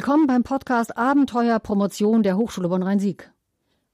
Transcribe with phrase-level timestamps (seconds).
[0.00, 3.30] Willkommen beim Podcast Abenteuer Promotion der Hochschule Bonn-Rhein-Sieg.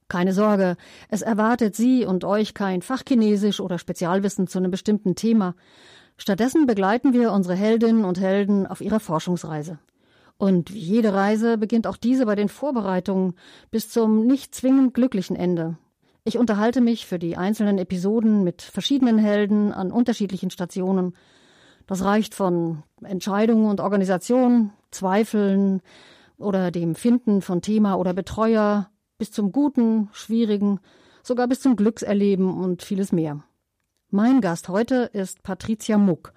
[0.07, 0.77] Keine Sorge,
[1.09, 5.57] es erwartet Sie und euch kein Fachchinesisch oder Spezialwissen zu einem bestimmten Thema.
[6.17, 9.81] Stattdessen begleiten wir unsere Heldinnen und Helden auf ihrer Forschungsreise.
[10.39, 13.35] Und wie jede Reise beginnt auch diese bei den Vorbereitungen
[13.73, 15.77] bis zum nicht zwingend glücklichen Ende.
[16.23, 21.15] Ich unterhalte mich für die einzelnen Episoden mit verschiedenen Helden an unterschiedlichen Stationen.
[21.87, 25.83] Das reicht von Entscheidungen und Organisation, Zweifeln
[26.39, 30.81] oder dem Finden von Thema oder Betreuer bis zum Guten, Schwierigen,
[31.23, 33.43] sogar bis zum Glückserleben und vieles mehr.
[34.11, 36.33] Mein Gast heute ist Patricia Muck.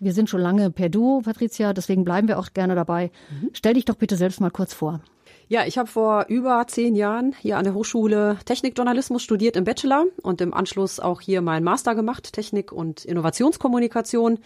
[0.00, 3.10] Wir sind schon lange per Duo, Patricia, deswegen bleiben wir auch gerne dabei.
[3.30, 3.50] Mhm.
[3.52, 5.00] Stell dich doch bitte selbst mal kurz vor.
[5.48, 10.04] Ja, ich habe vor über zehn Jahren hier an der Hochschule Technikjournalismus studiert im Bachelor
[10.22, 14.40] und im Anschluss auch hier meinen Master gemacht, Technik und Innovationskommunikation.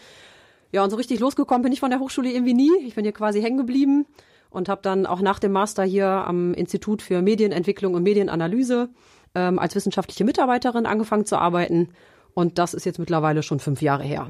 [0.73, 2.71] Ja, und so richtig losgekommen bin ich von der Hochschule irgendwie nie.
[2.87, 4.07] Ich bin hier quasi hängen geblieben
[4.51, 8.89] und habe dann auch nach dem Master hier am Institut für Medienentwicklung und Medienanalyse
[9.35, 11.89] ähm, als wissenschaftliche Mitarbeiterin angefangen zu arbeiten.
[12.35, 14.29] Und das ist jetzt mittlerweile schon fünf Jahre her.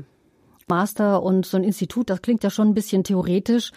[0.70, 3.72] Master und so ein Institut, das klingt ja schon ein bisschen theoretisch.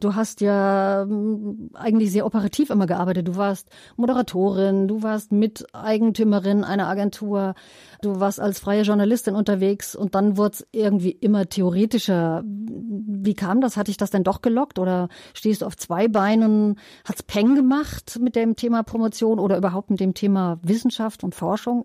[0.00, 3.28] Du hast ja hm, eigentlich sehr operativ immer gearbeitet.
[3.28, 7.54] Du warst Moderatorin, du warst Miteigentümerin einer Agentur,
[8.00, 12.42] du warst als freie Journalistin unterwegs und dann wurde es irgendwie immer theoretischer.
[12.44, 13.76] Wie kam das?
[13.76, 16.78] Hat dich das denn doch gelockt oder stehst du auf zwei Beinen?
[17.04, 21.84] Hat's Peng gemacht mit dem Thema Promotion oder überhaupt mit dem Thema Wissenschaft und Forschung?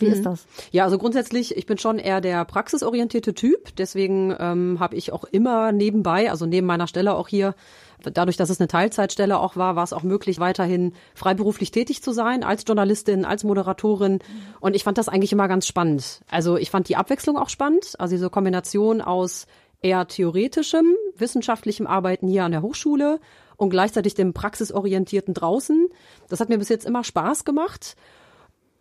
[0.00, 0.12] Wie mhm.
[0.12, 0.46] ist das?
[0.70, 3.74] Ja, also grundsätzlich, ich bin schon eher der praxisorientierte Typ.
[3.76, 7.54] Deswegen ähm, habe ich auch immer nebenbei, also neben meiner Stelle auch hier,
[8.02, 12.12] dadurch, dass es eine Teilzeitstelle auch war, war es auch möglich, weiterhin freiberuflich tätig zu
[12.12, 14.20] sein, als Journalistin, als Moderatorin.
[14.60, 16.20] Und ich fand das eigentlich immer ganz spannend.
[16.30, 17.94] Also ich fand die Abwechslung auch spannend.
[17.98, 19.46] Also diese Kombination aus
[19.82, 23.20] eher theoretischem, wissenschaftlichem Arbeiten hier an der Hochschule
[23.56, 25.88] und gleichzeitig dem praxisorientierten draußen.
[26.28, 27.96] Das hat mir bis jetzt immer Spaß gemacht.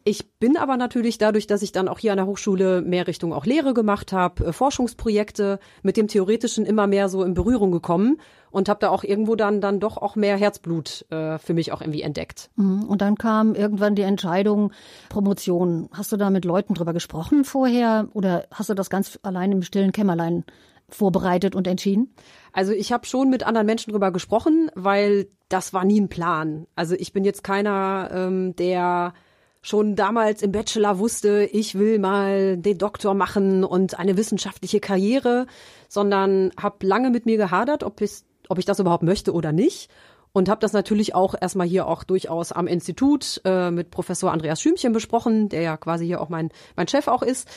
[0.06, 3.34] Ich bin aber natürlich dadurch, dass ich dann auch hier an der Hochschule mehr Richtung
[3.34, 8.18] auch Lehre gemacht habe, äh, Forschungsprojekte mit dem Theoretischen immer mehr so in Berührung gekommen
[8.50, 11.82] und habe da auch irgendwo dann dann doch auch mehr Herzblut äh, für mich auch
[11.82, 12.50] irgendwie entdeckt.
[12.56, 12.84] Mhm.
[12.84, 14.72] Und dann kam irgendwann die Entscheidung
[15.10, 15.90] Promotion.
[15.92, 19.64] Hast du da mit Leuten drüber gesprochen vorher oder hast du das ganz allein im
[19.64, 20.46] stillen Kämmerlein
[20.88, 22.16] vorbereitet und entschieden?
[22.54, 26.68] Also ich habe schon mit anderen Menschen drüber gesprochen, weil das war nie ein Plan.
[26.76, 29.14] Also ich bin jetzt keiner, ähm, der
[29.62, 35.48] schon damals im Bachelor wusste, ich will mal den Doktor machen und eine wissenschaftliche Karriere,
[35.88, 39.90] sondern habe lange mit mir gehadert, ob ich, ob ich das überhaupt möchte oder nicht.
[40.32, 44.62] Und habe das natürlich auch erstmal hier auch durchaus am Institut äh, mit Professor Andreas
[44.62, 47.48] Schümchen besprochen, der ja quasi hier auch mein, mein Chef auch ist.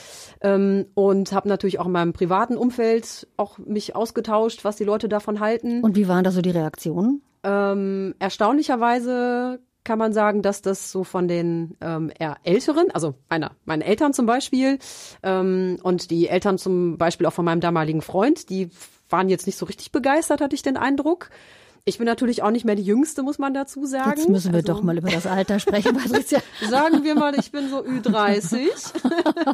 [0.40, 5.10] Ähm, und habe natürlich auch in meinem privaten Umfeld auch mich ausgetauscht, was die Leute
[5.10, 5.82] davon halten.
[5.82, 7.20] Und wie waren da so die Reaktionen?
[7.44, 13.52] Ähm, erstaunlicherweise kann man sagen, dass das so von den ähm, eher Älteren, also meiner,
[13.64, 14.78] meine Eltern zum Beispiel
[15.22, 18.70] ähm, und die Eltern zum Beispiel auch von meinem damaligen Freund, die
[19.08, 21.30] waren jetzt nicht so richtig begeistert, hatte ich den Eindruck.
[21.84, 24.12] Ich bin natürlich auch nicht mehr die Jüngste, muss man dazu sagen.
[24.16, 26.38] Jetzt müssen wir also, doch mal über das Alter sprechen, Patricia.
[26.70, 28.68] sagen wir mal, ich bin so Ü30.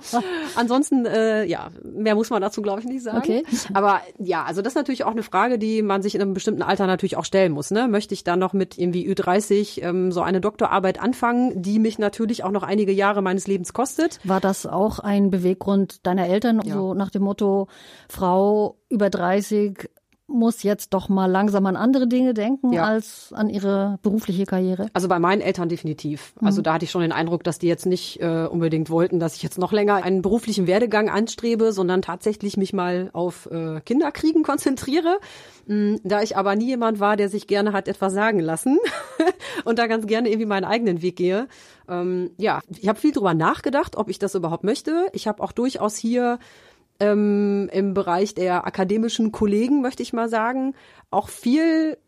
[0.55, 3.17] Ansonsten, äh, ja, mehr muss man dazu, glaube ich, nicht sagen.
[3.17, 3.45] Okay.
[3.73, 6.61] Aber ja, also das ist natürlich auch eine Frage, die man sich in einem bestimmten
[6.61, 7.71] Alter natürlich auch stellen muss.
[7.71, 7.89] Ne?
[7.89, 12.45] Möchte ich dann noch mit irgendwie Ü30 ähm, so eine Doktorarbeit anfangen, die mich natürlich
[12.45, 14.21] auch noch einige Jahre meines Lebens kostet?
[14.25, 16.75] War das auch ein Beweggrund deiner Eltern, ja.
[16.75, 17.69] so nach dem Motto,
[18.07, 19.89] Frau über 30
[20.29, 22.85] muss jetzt doch mal langsam an andere Dinge denken ja.
[22.85, 24.89] als an ihre berufliche Karriere?
[24.93, 26.35] Also bei meinen Eltern definitiv.
[26.39, 26.47] Mhm.
[26.47, 29.37] Also da hatte ich schon den Eindruck, dass die jetzt nicht äh, unbedingt wollten, dass
[29.37, 34.43] ich jetzt noch länger einen beruflichen Werdegang anstrebe, sondern tatsächlich mich mal auf äh, Kinderkriegen
[34.43, 35.19] konzentriere.
[35.67, 35.99] Mhm.
[36.05, 38.79] Da ich aber nie jemand war, der sich gerne hat etwas sagen lassen
[39.65, 41.49] und da ganz gerne irgendwie meinen eigenen Weg gehe.
[41.89, 45.07] Ähm, ja, ich habe viel drüber nachgedacht, ob ich das überhaupt möchte.
[45.13, 46.39] Ich habe auch durchaus hier
[47.01, 50.75] ähm, im Bereich der akademischen Kollegen, möchte ich mal sagen,
[51.11, 51.99] auch viel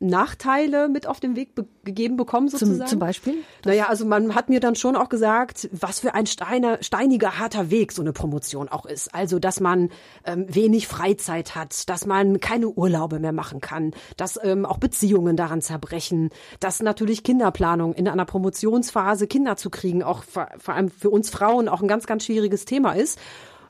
[0.00, 2.78] Nachteile mit auf den Weg be gegeben bekommen sozusagen.
[2.78, 3.34] Zum, zum Beispiel?
[3.66, 7.70] Naja, also man hat mir dann schon auch gesagt, was für ein steiner, steiniger, harter
[7.70, 9.14] Weg so eine Promotion auch ist.
[9.14, 9.90] Also, dass man
[10.24, 15.36] ähm, wenig Freizeit hat, dass man keine Urlaube mehr machen kann, dass ähm, auch Beziehungen
[15.36, 20.90] daran zerbrechen, dass natürlich Kinderplanung in einer Promotionsphase Kinder zu kriegen, auch vor, vor allem
[20.90, 23.18] für uns Frauen auch ein ganz, ganz schwieriges Thema ist.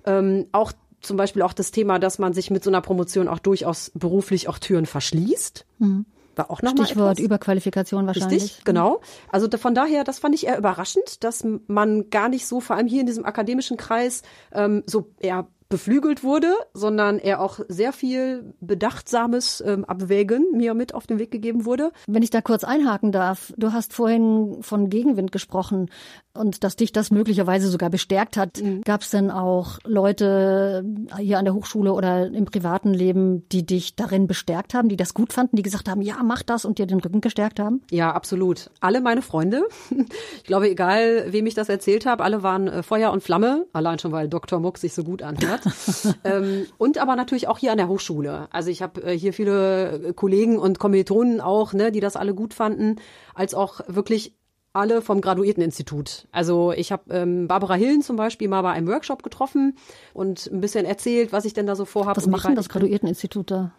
[0.05, 3.39] Ähm, auch zum Beispiel auch das Thema, dass man sich mit so einer Promotion auch
[3.39, 5.67] durchaus beruflich auch Türen verschließt.
[5.79, 6.07] Mhm.
[6.37, 7.21] War auch noch Stichwort.
[7.21, 8.43] Überqualifikation wahrscheinlich.
[8.43, 9.01] Richtig, genau.
[9.31, 12.89] Also von daher, das fand ich eher überraschend, dass man gar nicht so, vor allem
[12.89, 14.23] hier in diesem akademischen Kreis,
[14.53, 20.95] ähm, so eher beflügelt wurde, sondern er auch sehr viel bedachtsames ähm, Abwägen mir mit
[20.95, 21.93] auf den Weg gegeben wurde.
[22.07, 25.91] Wenn ich da kurz einhaken darf, du hast vorhin von Gegenwind gesprochen
[26.37, 28.61] und dass dich das möglicherweise sogar bestärkt hat.
[28.61, 28.83] Mhm.
[28.83, 30.85] Gab es denn auch Leute
[31.19, 35.15] hier an der Hochschule oder im privaten Leben, die dich darin bestärkt haben, die das
[35.15, 37.83] gut fanden, die gesagt haben, ja, mach das und dir den Rücken gestärkt haben?
[37.91, 38.71] Ja, absolut.
[38.81, 39.63] Alle meine Freunde.
[40.37, 43.99] Ich glaube, egal wem ich das erzählt habe, alle waren äh, Feuer und Flamme, allein
[43.99, 44.61] schon, weil Dr.
[44.61, 45.54] Muck sich so gut anhört.
[46.25, 48.49] ähm, und aber natürlich auch hier an der Hochschule.
[48.51, 52.55] Also ich habe äh, hier viele Kollegen und Kommilitonen auch, ne, die das alle gut
[52.55, 52.97] fanden,
[53.35, 54.35] als auch wirklich
[54.75, 56.27] alle vom Graduierteninstitut.
[56.33, 59.77] Also ich habe ähm, Barbara Hillen zum Beispiel mal bei einem Workshop getroffen
[60.13, 62.17] und ein bisschen erzählt, was ich denn da so vorhabe.
[62.17, 63.73] Was machen das Graduierteninstitut da?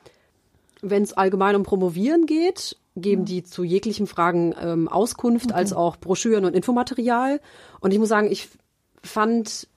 [0.81, 3.25] Wenn es allgemein um Promovieren geht, geben ja.
[3.25, 5.56] die zu jeglichen Fragen ähm, Auskunft, okay.
[5.56, 7.42] als auch Broschüren und Infomaterial.
[7.81, 8.48] Und ich muss sagen, ich
[9.04, 9.68] fand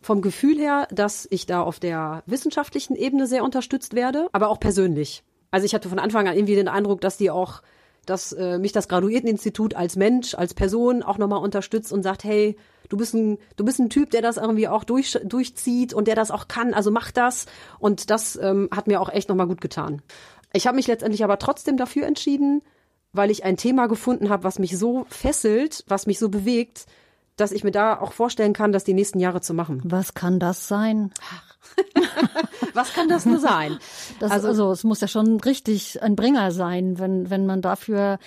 [0.00, 4.60] vom Gefühl her, dass ich da auf der wissenschaftlichen Ebene sehr unterstützt werde, aber auch
[4.60, 5.22] persönlich.
[5.50, 7.62] Also ich hatte von Anfang an irgendwie den Eindruck, dass die auch
[8.08, 12.56] dass äh, mich das Graduierteninstitut als Mensch, als Person auch nochmal unterstützt und sagt, hey,
[12.88, 16.14] du bist ein, du bist ein Typ, der das irgendwie auch durch, durchzieht und der
[16.14, 17.46] das auch kann, also mach das.
[17.78, 20.02] Und das ähm, hat mir auch echt nochmal gut getan.
[20.52, 22.62] Ich habe mich letztendlich aber trotzdem dafür entschieden,
[23.12, 26.86] weil ich ein Thema gefunden habe, was mich so fesselt, was mich so bewegt,
[27.38, 29.80] dass ich mir da auch vorstellen kann, das die nächsten Jahre zu machen.
[29.84, 31.12] Was kann das sein?
[32.74, 33.78] Was kann das nur sein?
[34.20, 38.18] Das, also, also es muss ja schon richtig ein Bringer sein, wenn, wenn man dafür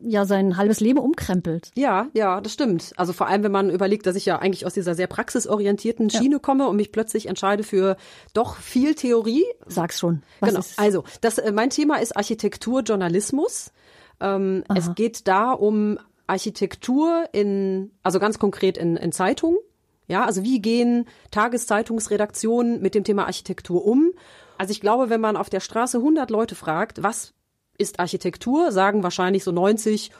[0.00, 1.70] ja sein halbes Leben umkrempelt.
[1.74, 2.92] Ja, ja, das stimmt.
[2.96, 6.36] Also vor allem, wenn man überlegt, dass ich ja eigentlich aus dieser sehr praxisorientierten Schiene
[6.36, 6.38] ja.
[6.38, 7.96] komme und mich plötzlich entscheide für
[8.32, 9.44] doch viel Theorie.
[9.66, 10.22] Sag's schon.
[10.40, 10.60] Was genau.
[10.60, 10.78] Ist?
[10.78, 13.72] Also, das, äh, mein Thema ist Architekturjournalismus.
[14.20, 19.58] Ähm, es geht da um Architektur in, also ganz konkret in, in Zeitungen.
[20.06, 24.12] Ja, also wie gehen Tageszeitungsredaktionen mit dem Thema Architektur um?
[24.56, 27.34] Also ich glaube, wenn man auf der Straße 100 Leute fragt, was
[27.76, 30.10] ist Architektur, sagen wahrscheinlich so 90,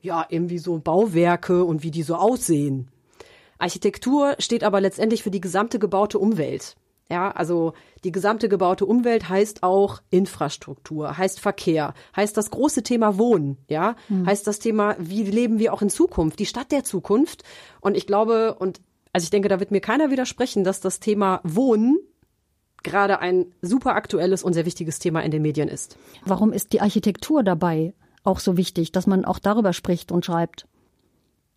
[0.00, 2.88] ja, irgendwie so Bauwerke und wie die so aussehen.
[3.58, 6.74] Architektur steht aber letztendlich für die gesamte gebaute Umwelt.
[7.10, 13.18] Ja, also die gesamte gebaute Umwelt heißt auch Infrastruktur, heißt Verkehr, heißt das große Thema
[13.18, 14.26] Wohnen, ja, mhm.
[14.26, 17.44] heißt das Thema, wie leben wir auch in Zukunft, die Stadt der Zukunft.
[17.80, 18.80] Und ich glaube, und
[19.12, 21.98] also ich denke, da wird mir keiner widersprechen, dass das Thema Wohnen
[22.82, 25.96] gerade ein super aktuelles und sehr wichtiges Thema in den Medien ist.
[26.24, 27.94] Warum ist die Architektur dabei
[28.24, 30.66] auch so wichtig, dass man auch darüber spricht und schreibt?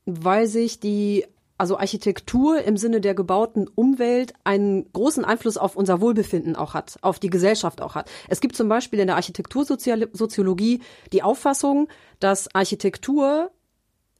[0.05, 1.25] Weil sich die
[1.57, 6.97] also Architektur im Sinne der gebauten Umwelt einen großen Einfluss auf unser Wohlbefinden auch hat,
[7.01, 8.09] auf die Gesellschaft auch hat.
[8.27, 10.81] Es gibt zum Beispiel in der Architektursoziologie
[11.13, 11.87] die Auffassung,
[12.19, 13.51] dass Architektur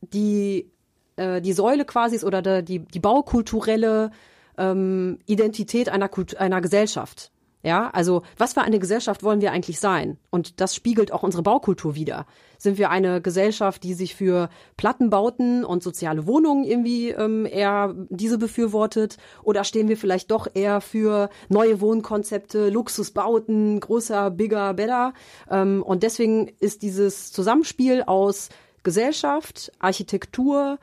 [0.02, 0.72] die
[1.18, 4.12] äh, die Säule quasi ist oder der, die, die baukulturelle
[4.58, 7.32] ähm, Identität einer, Kult einer Gesellschaft.
[7.66, 10.20] Ja, also was für eine Gesellschaft wollen wir eigentlich sein?
[10.30, 12.28] Und das spiegelt auch unsere Baukultur wider.
[12.60, 18.38] Sind wir eine Gesellschaft, die sich für Plattenbauten und soziale Wohnungen irgendwie ähm, eher diese
[18.38, 19.18] befürwortet?
[19.42, 25.14] Oder stehen wir vielleicht doch eher für neue Wohnkonzepte, Luxusbauten, großer, bigger, better?
[25.50, 28.50] Ähm, und deswegen ist dieses Zusammenspiel aus
[28.84, 30.78] Gesellschaft, Architektur,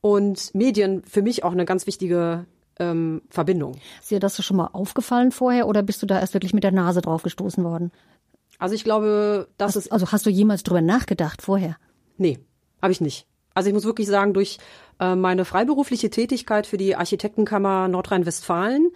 [0.00, 2.46] und Medien für mich auch eine ganz wichtige
[2.78, 3.76] ähm, Verbindung.
[4.00, 6.72] Ist dir das schon mal aufgefallen vorher oder bist du da erst wirklich mit der
[6.72, 7.92] Nase drauf gestoßen worden?
[8.58, 9.90] Also ich glaube, das ist.
[9.90, 11.76] Also hast du jemals drüber nachgedacht vorher?
[12.16, 12.38] Nee,
[12.80, 13.26] habe ich nicht.
[13.54, 14.58] Also ich muss wirklich sagen, durch
[15.00, 18.90] äh, meine freiberufliche Tätigkeit für die Architektenkammer Nordrhein-Westfalen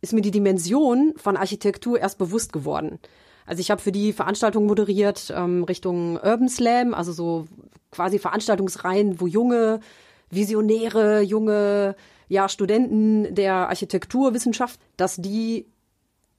[0.00, 2.98] ist mir die Dimension von Architektur erst bewusst geworden.
[3.46, 7.46] Also ich habe für die Veranstaltung moderiert ähm, Richtung Urban Slam, also so
[7.90, 9.80] quasi Veranstaltungsreihen, wo junge
[10.30, 11.94] visionäre junge
[12.32, 15.66] ja, Studenten der Architekturwissenschaft, dass die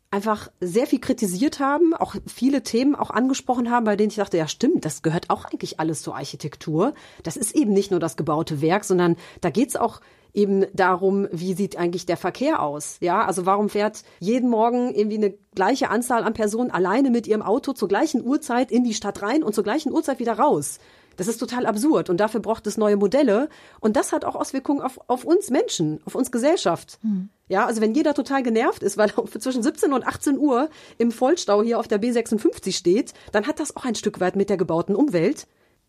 [0.10, 4.38] einfach sehr viel kritisiert haben, auch viele Themen auch angesprochen haben, bei denen ich dachte,
[4.38, 6.96] ja stimmt, das gehört auch eigentlich alles zur Architektur.
[7.22, 10.02] Das ist eben nicht nur das gebaute Werk, sondern da geht's auch
[10.34, 12.98] eben darum, wie sieht eigentlich der Verkehr aus?
[13.00, 17.44] Ja, also warum fährt jeden Morgen irgendwie eine gleiche Anzahl an Personen alleine mit ihrem
[17.44, 20.80] Auto zur gleichen Uhrzeit in die Stadt rein und zur gleichen Uhrzeit wieder raus?
[21.18, 24.82] Das ist total absurd und dafür braucht es neue Modelle und das hat auch Auswirkungen
[24.82, 27.00] auf, auf uns Menschen, auf uns Gesellschaft.
[27.02, 27.30] Hm.
[27.48, 31.12] Ja, also wenn jeder total genervt ist, weil er zwischen 17 und 18 Uhr im
[31.12, 34.58] Vollstau hier auf der B56 steht, dann hat das auch ein Stück weit mit der
[34.58, 35.48] gebauten Umwelt,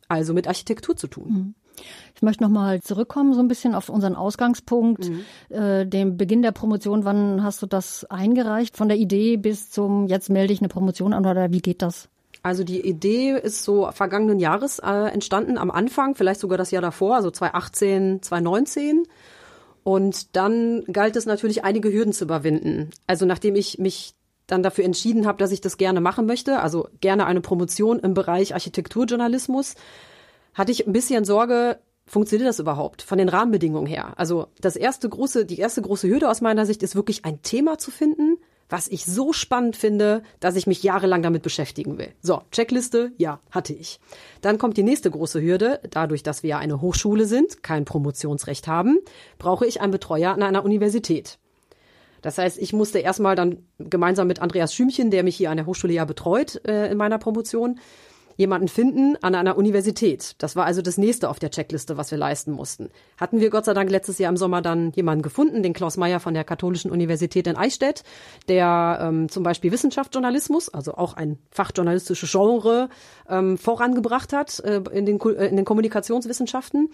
[0.08, 1.28] also mit Architektur zu tun.
[1.28, 1.54] Hm.
[2.14, 5.24] Ich möchte noch mal zurückkommen so ein bisschen auf unseren Ausgangspunkt, mhm.
[5.48, 7.04] äh, dem Beginn der Promotion.
[7.04, 8.76] Wann hast du das eingereicht?
[8.76, 12.08] Von der Idee bis zum jetzt melde ich eine Promotion an oder wie geht das?
[12.44, 16.82] Also die Idee ist so vergangenen Jahres äh, entstanden, am Anfang, vielleicht sogar das Jahr
[16.82, 19.04] davor, also 2018, 2019.
[19.82, 22.90] Und dann galt es natürlich, einige Hürden zu überwinden.
[23.06, 24.14] Also nachdem ich mich
[24.46, 28.12] dann dafür entschieden habe, dass ich das gerne machen möchte, also gerne eine Promotion im
[28.12, 29.74] Bereich Architekturjournalismus,
[30.52, 34.12] hatte ich ein bisschen Sorge, funktioniert das überhaupt von den Rahmenbedingungen her?
[34.18, 37.78] Also das erste große, die erste große Hürde aus meiner Sicht ist wirklich ein Thema
[37.78, 38.36] zu finden,
[38.74, 42.08] was ich so spannend finde, dass ich mich jahrelang damit beschäftigen will.
[42.20, 44.00] So, Checkliste, ja, hatte ich.
[44.40, 45.78] Dann kommt die nächste große Hürde.
[45.90, 48.98] Dadurch, dass wir eine Hochschule sind, kein Promotionsrecht haben,
[49.38, 51.38] brauche ich einen Betreuer an einer Universität.
[52.20, 55.66] Das heißt, ich musste erstmal dann gemeinsam mit Andreas Schümchen, der mich hier an der
[55.66, 57.78] Hochschule ja betreut äh, in meiner Promotion,
[58.36, 60.34] jemanden finden an einer Universität.
[60.38, 62.90] Das war also das nächste auf der Checkliste, was wir leisten mussten.
[63.16, 66.20] Hatten wir Gott sei Dank letztes Jahr im Sommer dann jemanden gefunden, den Klaus Meyer
[66.20, 68.02] von der Katholischen Universität in Eichstätt,
[68.48, 72.88] der ähm, zum Beispiel Wissenschaftsjournalismus, also auch ein fachjournalistisches Genre,
[73.28, 76.90] ähm, vorangebracht hat äh, in, den, äh, in den Kommunikationswissenschaften.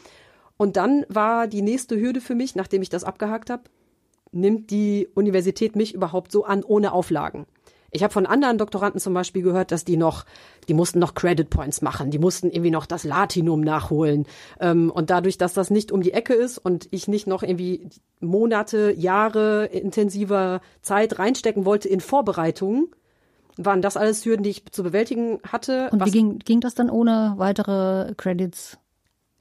[0.57, 3.63] Und dann war die nächste Hürde für mich, nachdem ich das abgehakt habe,
[4.33, 7.47] nimmt die Universität mich überhaupt so an ohne Auflagen?
[7.91, 10.25] Ich habe von anderen Doktoranden zum Beispiel gehört, dass die noch,
[10.69, 14.27] die mussten noch Credit Points machen, die mussten irgendwie noch das Latinum nachholen.
[14.61, 17.89] Ähm, und dadurch, dass das nicht um die Ecke ist und ich nicht noch irgendwie
[18.21, 22.89] Monate, Jahre intensiver Zeit reinstecken wollte in Vorbereitungen,
[23.57, 25.91] waren das alles Hürden, die ich zu bewältigen hatte.
[25.91, 28.79] Und wie ging, ging das dann ohne weitere Credits?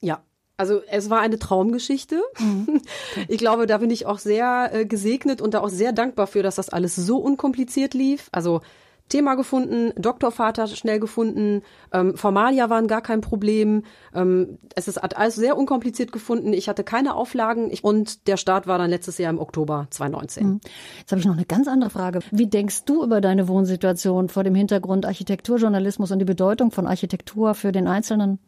[0.01, 0.21] Ja,
[0.59, 2.21] also es war eine Traumgeschichte.
[2.39, 2.81] Mhm.
[3.27, 6.43] Ich glaube, da bin ich auch sehr äh, gesegnet und da auch sehr dankbar für,
[6.43, 8.29] dass das alles so unkompliziert lief.
[8.31, 8.61] Also
[9.07, 13.83] Thema gefunden, Doktorvater schnell gefunden, ähm, Formalia waren gar kein Problem.
[14.13, 16.53] Ähm, es ist alles sehr unkompliziert gefunden.
[16.53, 20.47] Ich hatte keine Auflagen ich, und der Start war dann letztes Jahr im Oktober 2019.
[20.47, 20.61] Mhm.
[20.99, 22.19] Jetzt habe ich noch eine ganz andere Frage.
[22.31, 27.55] Wie denkst du über deine Wohnsituation vor dem Hintergrund Architekturjournalismus und die Bedeutung von Architektur
[27.55, 28.39] für den Einzelnen?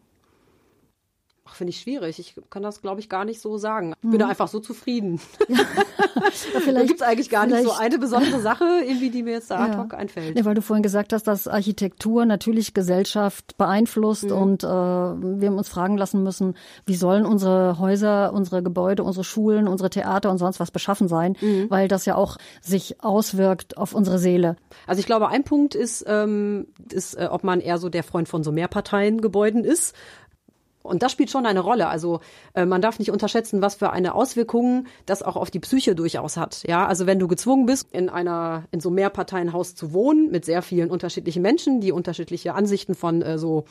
[1.53, 2.19] Finde ich schwierig.
[2.19, 3.93] Ich kann das, glaube ich, gar nicht so sagen.
[4.01, 4.31] Ich bin da mhm.
[4.31, 5.19] einfach so zufrieden.
[5.47, 6.73] Ja.
[6.73, 9.65] da gibt es eigentlich gar nicht so eine besondere Sache, irgendwie, die mir jetzt da
[9.65, 10.37] ad hoc einfällt.
[10.37, 14.31] Ja, weil du vorhin gesagt hast, dass Architektur natürlich Gesellschaft beeinflusst mhm.
[14.31, 16.55] und äh, wir haben uns fragen lassen müssen,
[16.85, 21.35] wie sollen unsere Häuser, unsere Gebäude, unsere Schulen, unsere Theater und sonst was beschaffen sein,
[21.41, 21.69] mhm.
[21.69, 24.55] weil das ja auch sich auswirkt auf unsere Seele.
[24.87, 28.29] Also ich glaube, ein Punkt ist, ähm, ist äh, ob man eher so der Freund
[28.29, 29.95] von so Mehrparteiengebäuden ist
[30.83, 31.87] und das spielt schon eine Rolle.
[31.87, 32.19] Also
[32.53, 36.37] äh, man darf nicht unterschätzen, was für eine Auswirkung das auch auf die Psyche durchaus
[36.37, 36.63] hat.
[36.67, 40.61] Ja, also wenn du gezwungen bist, in einer in so Mehrparteienhaus zu wohnen mit sehr
[40.61, 43.65] vielen unterschiedlichen Menschen, die unterschiedliche Ansichten von äh, so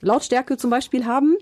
[0.00, 1.36] Lautstärke zum Beispiel haben.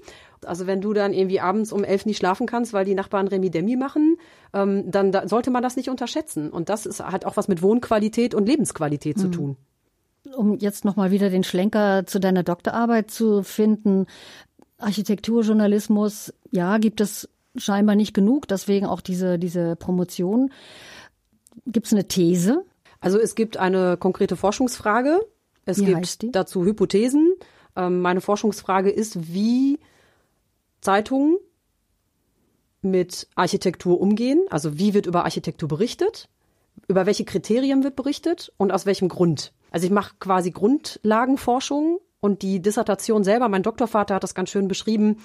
[0.44, 3.50] Also wenn du dann irgendwie abends um elf nicht schlafen kannst, weil die Nachbarn Remi
[3.50, 4.16] Demi machen,
[4.52, 6.50] ähm, dann da sollte man das nicht unterschätzen.
[6.50, 9.20] Und das ist, hat auch was mit Wohnqualität und Lebensqualität mhm.
[9.20, 9.56] zu tun
[10.36, 14.06] um jetzt nochmal wieder den Schlenker zu deiner Doktorarbeit zu finden.
[14.82, 20.52] Architekturjournalismus, ja, gibt es scheinbar nicht genug, deswegen auch diese, diese Promotion.
[21.66, 22.64] Gibt es eine These?
[23.00, 25.20] Also es gibt eine konkrete Forschungsfrage.
[25.64, 27.34] Es wie gibt dazu Hypothesen.
[27.76, 29.78] Ähm, meine Forschungsfrage ist, wie
[30.80, 31.36] Zeitungen
[32.80, 34.44] mit Architektur umgehen.
[34.50, 36.28] Also wie wird über Architektur berichtet?
[36.88, 39.52] Über welche Kriterien wird berichtet und aus welchem Grund?
[39.70, 44.68] Also ich mache quasi Grundlagenforschung und die Dissertation selber, mein Doktorvater hat das ganz schön
[44.68, 45.18] beschrieben,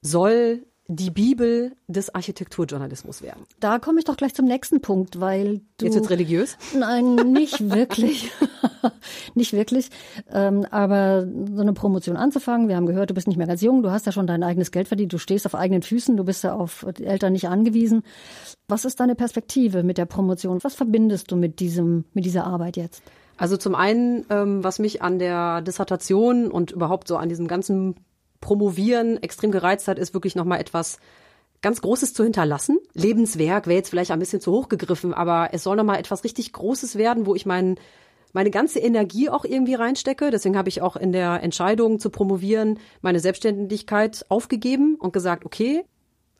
[0.00, 3.44] soll die Bibel des Architekturjournalismus werden.
[3.60, 5.84] Da komme ich doch gleich zum nächsten Punkt, weil du.
[5.84, 6.56] Jetzt jetzt religiös?
[6.74, 8.32] Nein, nicht wirklich.
[9.34, 9.90] nicht wirklich.
[10.32, 13.82] Ähm, aber so eine Promotion anzufangen, wir haben gehört, du bist nicht mehr ganz jung,
[13.82, 16.42] du hast ja schon dein eigenes Geld verdient, du stehst auf eigenen Füßen, du bist
[16.42, 18.02] ja auf Eltern nicht angewiesen.
[18.66, 20.64] Was ist deine Perspektive mit der Promotion?
[20.64, 23.02] Was verbindest du mit diesem, mit dieser Arbeit jetzt?
[23.38, 27.94] Also zum einen, ähm, was mich an der Dissertation und überhaupt so an diesem ganzen
[28.40, 30.98] Promovieren extrem gereizt hat, ist wirklich nochmal etwas
[31.62, 32.78] ganz Großes zu hinterlassen.
[32.94, 36.52] Lebenswerk wäre jetzt vielleicht ein bisschen zu hoch gegriffen, aber es soll nochmal etwas richtig
[36.52, 37.76] Großes werden, wo ich mein,
[38.32, 40.30] meine ganze Energie auch irgendwie reinstecke.
[40.30, 45.84] Deswegen habe ich auch in der Entscheidung zu promovieren meine Selbstständigkeit aufgegeben und gesagt, okay,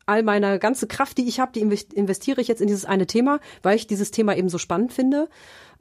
[0.08, 3.40] all meine ganze Kraft, die ich habe, die investiere ich jetzt in dieses eine Thema,
[3.62, 5.28] weil ich dieses Thema eben so spannend finde.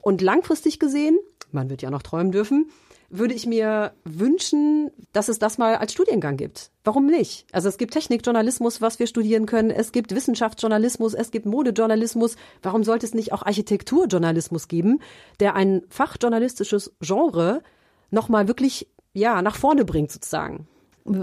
[0.00, 1.18] Und langfristig gesehen,
[1.50, 2.70] man wird ja noch träumen dürfen,
[3.10, 6.70] würde ich mir wünschen, dass es das mal als Studiengang gibt.
[6.84, 7.46] Warum nicht?
[7.52, 9.70] Also es gibt Technikjournalismus, was wir studieren können.
[9.70, 12.36] Es gibt Wissenschaftsjournalismus, es gibt Modejournalismus.
[12.62, 15.00] Warum sollte es nicht auch Architekturjournalismus geben,
[15.40, 17.62] der ein fachjournalistisches Genre
[18.10, 20.68] nochmal wirklich, ja, nach vorne bringt sozusagen?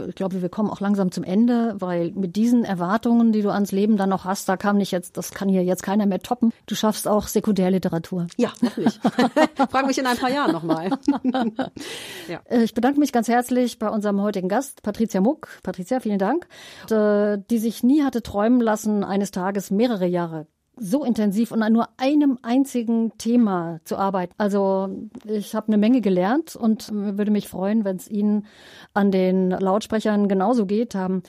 [0.09, 3.71] Ich glaube, wir kommen auch langsam zum Ende, weil mit diesen Erwartungen, die du ans
[3.71, 6.51] Leben dann noch hast, da kam nicht jetzt, das kann hier jetzt keiner mehr toppen.
[6.65, 8.27] Du schaffst auch Sekundärliteratur.
[8.37, 8.99] Ja, hoffentlich.
[9.69, 10.89] Frag mich in ein paar Jahren nochmal.
[12.27, 12.39] ja.
[12.45, 15.47] Äh, ich bedanke mich ganz herzlich bei unserem heutigen Gast, Patricia Muck.
[15.63, 16.47] Patricia, vielen Dank.
[16.89, 21.73] Äh, die sich nie hatte träumen lassen, eines Tages mehrere Jahre so intensiv und an
[21.73, 24.33] nur einem einzigen Thema zu arbeiten.
[24.37, 24.87] Also
[25.25, 28.47] ich habe eine Menge gelernt und würde mich freuen, wenn es Ihnen
[28.93, 30.95] an den Lautsprechern genauso geht.
[30.95, 31.21] Haben.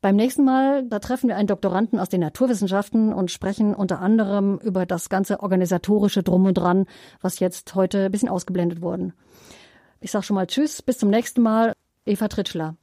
[0.01, 4.57] Beim nächsten Mal, da treffen wir einen Doktoranden aus den Naturwissenschaften und sprechen unter anderem
[4.59, 6.85] über das ganze organisatorische Drum und Dran,
[7.19, 9.13] was jetzt heute ein bisschen ausgeblendet wurde.
[9.99, 11.73] Ich sage schon mal Tschüss, bis zum nächsten Mal.
[12.05, 12.77] Eva Tritschler.